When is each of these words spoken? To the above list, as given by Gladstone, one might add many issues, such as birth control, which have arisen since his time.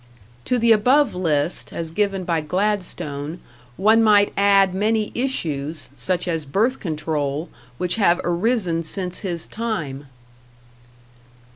To 0.45 0.57
the 0.57 0.71
above 0.71 1.13
list, 1.13 1.71
as 1.71 1.91
given 1.91 2.23
by 2.23 2.41
Gladstone, 2.41 3.39
one 3.77 4.01
might 4.01 4.33
add 4.35 4.73
many 4.73 5.11
issues, 5.13 5.89
such 5.95 6.27
as 6.27 6.43
birth 6.43 6.79
control, 6.79 7.49
which 7.77 7.97
have 7.97 8.19
arisen 8.23 8.81
since 8.81 9.19
his 9.19 9.45
time. 9.45 10.07